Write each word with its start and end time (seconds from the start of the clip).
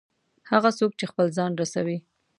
هغه 0.51 0.69
څوک 0.79 0.91
چې 0.99 1.05
خپل 1.11 1.25
ځان 1.37 1.51
رسوي. 1.61 1.97